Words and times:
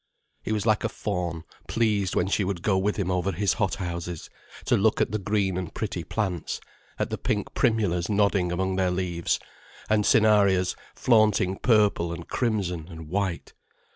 He 0.41 0.51
was 0.51 0.65
like 0.65 0.83
a 0.83 0.89
faun 0.89 1.43
pleased 1.67 2.15
when 2.15 2.25
she 2.27 2.43
would 2.43 2.63
go 2.63 2.75
with 2.75 2.95
him 2.97 3.11
over 3.11 3.31
his 3.31 3.53
hothouses, 3.61 4.31
to 4.65 4.75
look 4.75 4.99
at 4.99 5.11
the 5.11 5.19
green 5.19 5.57
and 5.59 5.71
pretty 5.71 6.03
plants, 6.03 6.59
at 6.97 7.11
the 7.11 7.19
pink 7.19 7.53
primulas 7.53 8.09
nodding 8.09 8.51
among 8.51 8.77
their 8.77 8.89
leaves, 8.89 9.39
and 9.91 10.03
cinarrias 10.03 10.75
flaunting 10.95 11.55
purple 11.59 12.11
and 12.11 12.27
crimson 12.27 12.87
and 12.89 13.09
white. 13.09 13.53